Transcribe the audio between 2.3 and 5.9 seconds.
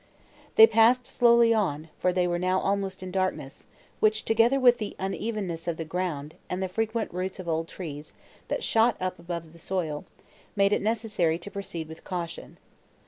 now almost in darkness, which, together with the unevenness of the